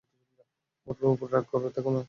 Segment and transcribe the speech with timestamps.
[0.87, 1.99] ওর উপর রাগ করে থেকো না।